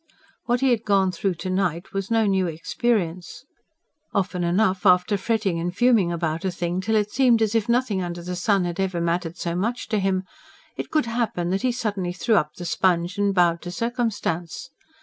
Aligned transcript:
What 0.45 0.61
he 0.61 0.71
had 0.71 0.83
gone 0.83 1.11
through 1.11 1.35
to 1.35 1.49
night 1.51 1.93
was 1.93 2.09
no 2.09 2.25
new 2.25 2.47
experience. 2.47 3.45
Often 4.15 4.43
enough 4.43 4.83
after 4.83 5.15
fretting 5.15 5.59
and 5.59 5.77
fuming 5.77 6.11
about 6.11 6.43
a 6.43 6.49
thing 6.49 6.81
till 6.81 6.95
it 6.95 7.11
seemed 7.11 7.39
as 7.39 7.53
if 7.53 7.69
nothing 7.69 8.01
under 8.01 8.23
the 8.23 8.35
sun 8.35 8.65
had 8.65 8.79
ever 8.79 8.99
mattered 8.99 9.37
so 9.37 9.55
much 9.55 9.89
to 9.89 9.99
him, 9.99 10.23
it 10.75 10.89
could 10.89 11.05
happen 11.05 11.51
that 11.51 11.61
he 11.61 11.71
suddenly 11.71 12.13
threw 12.13 12.33
up 12.33 12.55
the 12.55 12.65
sponge 12.65 13.19
and 13.19 13.35
bowed 13.35 13.61
to 13.61 13.69
circumstance. 13.69 14.71